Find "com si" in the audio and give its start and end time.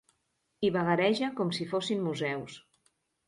1.41-1.69